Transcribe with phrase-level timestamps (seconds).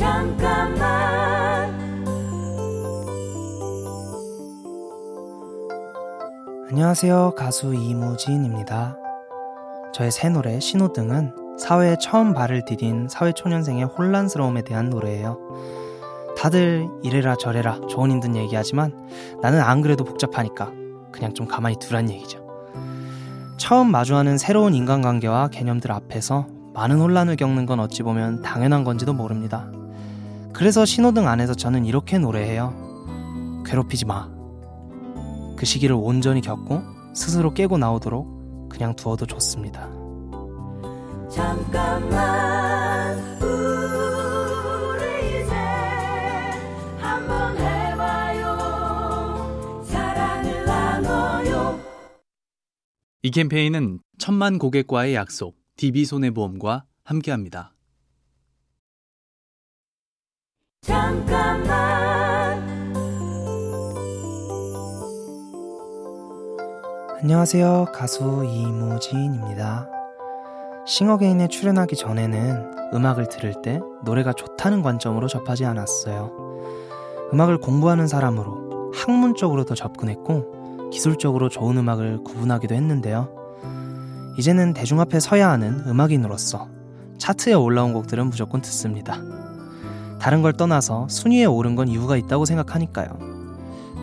[0.00, 1.78] 잠깐만
[6.70, 7.34] 안녕하세요.
[7.36, 8.96] 가수 이무진입니다.
[9.92, 15.38] 저의 새 노래 신호등은 사회에 처음 발을 디딘 사회초년생의 혼란스러움에 대한 노래예요.
[16.38, 18.96] 다들 이래라 저래라 좋은 힘든 얘기하지만
[19.42, 20.72] 나는 안 그래도 복잡하니까
[21.12, 22.42] 그냥 좀 가만히 두란 얘기죠.
[23.58, 29.70] 처음 마주하는 새로운 인간관계와 개념들 앞에서 많은 혼란을 겪는 건 어찌 보면 당연한 건지도 모릅니다.
[30.60, 33.62] 그래서 신호등 안에서 저는 이렇게 노래해요.
[33.64, 34.28] 괴롭히지 마.
[35.56, 36.82] 그 시기를 온전히 겪고
[37.14, 39.90] 스스로 깨고 나오도록 그냥 두어도 좋습니다.
[41.30, 45.54] 잠깐만 우리 이제
[46.98, 48.62] 한번 해봐요
[49.82, 51.80] 사랑을 나눠요
[53.22, 57.72] 이 캠페인은 천만 고객과의 약속, DB손해보험과 함께합니다.
[60.82, 62.58] 잠깐만
[67.20, 67.88] 안녕하세요.
[67.92, 69.90] 가수 이무진입니다.
[70.86, 76.32] 싱어게인에 출연하기 전에는 음악을 들을 때 노래가 좋다는 관점으로 접하지 않았어요.
[77.34, 83.28] 음악을 공부하는 사람으로 학문적으로 더 접근했고 기술적으로 좋은 음악을 구분하기도 했는데요.
[84.38, 86.68] 이제는 대중 앞에 서야 하는 음악인으로서
[87.18, 89.20] 차트에 올라온 곡들은 무조건 듣습니다.
[90.20, 93.18] 다른 걸 떠나서 순위에 오른 건 이유가 있다고 생각하니까요.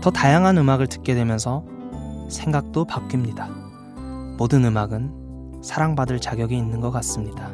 [0.00, 1.64] 더 다양한 음악을 듣게 되면서
[2.30, 3.48] 생각도 바뀝니다.
[4.38, 7.50] 모든 음악은 사랑받을 자격이 있는 것 같습니다.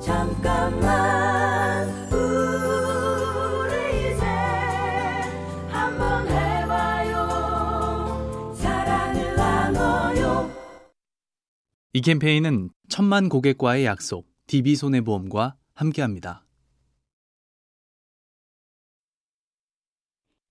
[0.00, 4.24] 잠깐만 우리 이제
[5.68, 7.28] 한번 해봐요
[8.54, 10.50] 사랑을 나눠요
[11.92, 16.42] 이 캠페인은 천만 고객과의 약속, DB손해보험과 함께합니다.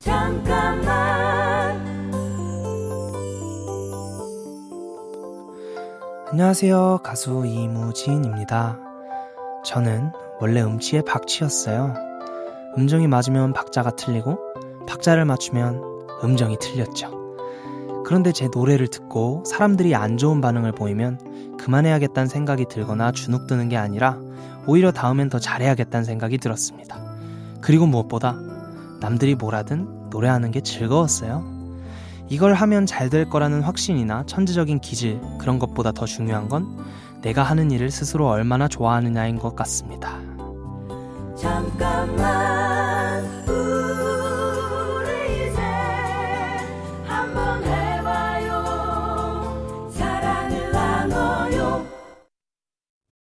[0.01, 1.79] 잠깐만
[6.31, 7.01] 안녕하세요.
[7.03, 8.79] 가수 이무진입니다.
[9.63, 11.93] 저는 원래 음치의 박치였어요.
[12.79, 14.39] 음정이 맞으면 박자가 틀리고
[14.87, 15.83] 박자를 맞추면
[16.23, 17.11] 음정이 틀렸죠.
[18.03, 24.17] 그런데 제 노래를 듣고 사람들이 안 좋은 반응을 보이면 그만해야겠다는 생각이 들거나 주눅드는 게 아니라
[24.65, 26.97] 오히려 다음엔 더 잘해야겠다는 생각이 들었습니다.
[27.61, 28.39] 그리고 무엇보다
[29.01, 31.43] 남들이 뭐라든 노래하는 게 즐거웠어요.
[32.29, 36.77] 이걸 하면 잘 될 거라는 확신이나 천재적인 기질 그런 것보다 더 중요한 건
[37.21, 40.17] 내가 하는 일을 스스로 얼마나 좋아하느냐인 것 같습니다.
[41.35, 45.61] 잠깐만 우리 이제
[47.05, 48.63] 한번 해봐요
[49.91, 51.85] 사랑을 나눠요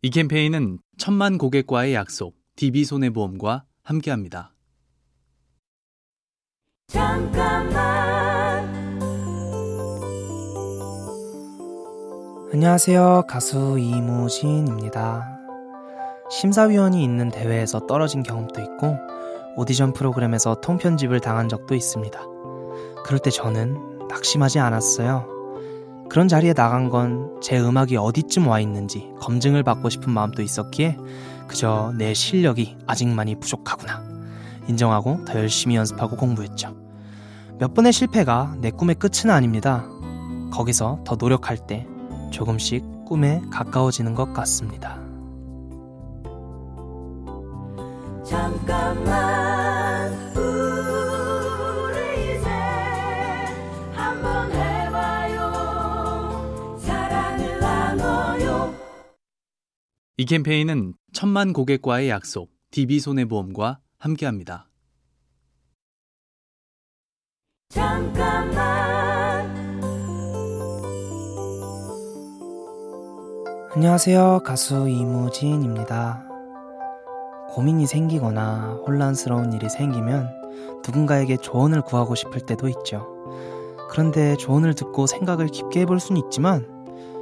[0.02, 4.53] 이 캠페인은 천만 고객과의 약속, DB손해보험과 함께합니다.
[6.94, 7.74] 잠깐만
[12.52, 13.24] 안녕하세요.
[13.28, 15.28] 가수 이무진입니다.
[16.30, 18.96] 심사위원이 있는 대회에서 떨어진 경험도 있고
[19.56, 22.16] 오디션 프로그램에서 통편집을 당한 적도 있습니다.
[23.04, 25.26] 그럴 때 저는 낙심하지 않았어요.
[26.08, 30.96] 그런 자리에 나간 건 제 음악이 어디쯤 와 있는지 검증을 받고 싶은 마음도 있었기에
[31.48, 34.02] 그저 내 실력이 아직 많이 부족하구나
[34.68, 36.83] 인정하고 더 열심히 연습하고 공부했죠.
[37.58, 39.86] 몇 번의 실패가 내 꿈의 끝은 아닙니다.
[40.52, 41.86] 거기서 더 노력할 때
[42.32, 44.98] 조금씩 꿈에 가까워지는 것 같습니다.
[48.24, 51.98] 잠깐만 우리
[52.38, 52.48] 이제
[53.92, 55.42] 한번 해봐요
[56.78, 58.74] 사랑을 나눠요
[60.16, 64.68] 이 캠페인은 천만 고객과의 약속, DB손해보험과 함께합니다.
[67.74, 69.50] 잠깐만
[73.74, 74.42] 안녕하세요.
[74.44, 76.22] 가수 이무진입니다.
[77.48, 80.30] 고민이 생기거나 혼란스러운 일이 생기면
[80.86, 83.08] 누군가에게 조언을 구하고 싶을 때도 있죠.
[83.90, 86.68] 그런데 조언을 듣고 생각을 깊게 해볼 순 있지만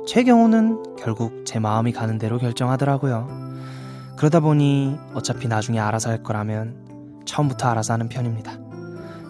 [0.06, 3.26] 제 경우는 결국 제 마음이 가는 대로 결정하더라고요.
[4.18, 8.61] 그러다 보니 어차피 나중에 알아서 할 거라면 처음부터 알아서 하는 편입니다.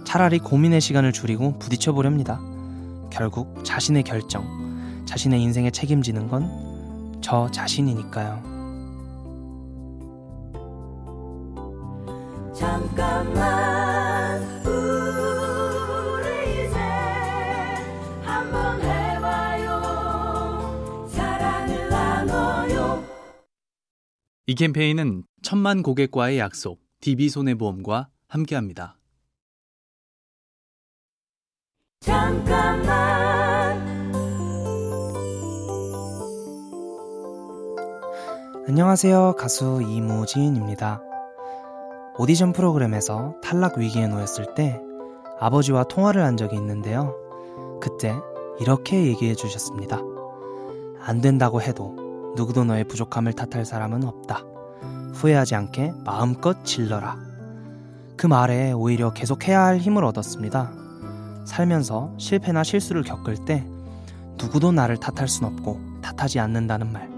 [0.05, 2.41] 차라리 고민의 시간을 줄이고 부딪혀 보렵니다.
[3.11, 4.45] 결국 자신의 결정,
[5.07, 6.73] 자신의 인생에 책임지는 건
[7.23, 8.43] 저 자신이니까요.
[12.53, 16.79] 잠깐만 우리 이제
[18.23, 19.81] 한번 해봐요
[21.09, 23.03] 사랑을 나눠요
[24.47, 28.99] 이 캠페인은 천만 고객과의 약속, DB손해보험과 함께합니다.
[32.03, 33.81] 잠깐만
[38.67, 39.37] 안녕하세요.
[39.39, 41.01] 가수 이무진입니다.
[42.19, 44.81] 오디션 프로그램에서 탈락 위기에 놓였을 때
[45.39, 47.15] 아버지와 통화를 한 적이 있는데요.
[47.81, 48.17] 그때
[48.59, 50.01] 이렇게 얘기해 주셨습니다.
[51.01, 51.95] 안 된다고 해도
[52.37, 54.43] 누구도 너의 부족함을 탓할 사람은 없다.
[55.15, 57.17] 후회하지 않게 마음껏 질러라.
[58.17, 60.83] 그 말에 오히려 계속해야 할 힘을 얻었습니다.
[61.45, 63.65] 살면서 실패나 실수를 겪을 때
[64.39, 67.11] 누구도 나를 탓할 순 없고 탓하지 않는다는 말.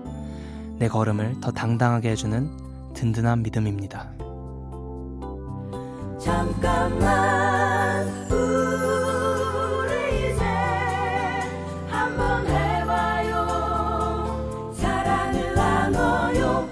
[0.79, 4.13] 내 걸음을 더 당당하게 해주는 든든한 믿음입니다.
[6.19, 10.45] 잠깐만 우리 이제
[11.89, 13.45] 한번 해봐요
[14.75, 16.69] 사랑을 나눠요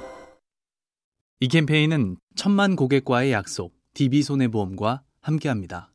[1.41, 5.92] 이 캠페인은 천만 고객과의 약속, DB손해보험과 함께합니다.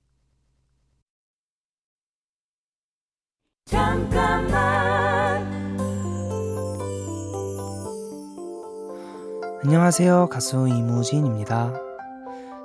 [3.68, 5.46] 잠깐만
[9.62, 10.30] 안녕하세요.
[10.30, 11.74] 가수 이무진입니다.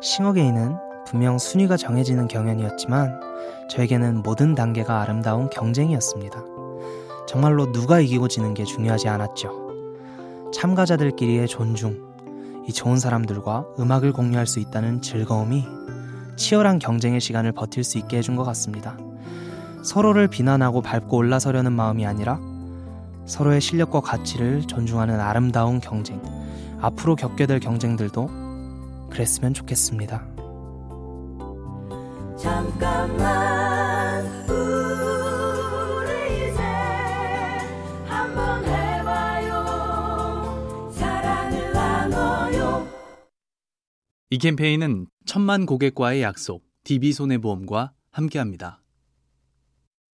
[0.01, 3.21] 싱어게인은 분명 순위가 정해지는 경연이었지만
[3.69, 6.41] 저에게는 모든 단계가 아름다운 경쟁이었습니다.
[7.27, 10.53] 정말로 누가 이기고 지는 게 중요하지 않았죠.
[10.55, 11.99] 참가자들끼리의 존중,
[12.69, 15.67] 이 좋은 사람들과 음악을 공유할 수 있다는 즐거움이
[16.37, 18.97] 치열한 경쟁의 시간을 버틸 수 있게 해준 것 같습니다.
[19.83, 22.39] 서로를 비난하고 밟고 올라서려는 마음이 아니라
[23.27, 26.21] 서로의 실력과 가치를 존중하는 아름다운 경쟁.
[26.81, 30.27] 앞으로 겪게 될 경쟁들도 그랬으면 좋겠습니다.
[32.37, 36.63] 잠깐만 우리 이제
[38.07, 39.63] 한번 해봐요
[40.93, 42.89] 사랑을 나눠요
[44.31, 48.82] 이 캠페인은 천만 고객과의 약속, DB손해보험과 함께합니다.